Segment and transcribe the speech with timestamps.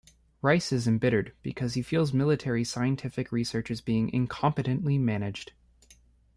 [0.41, 5.51] Rice is embittered because he feels military scientific research is being incompetently managed.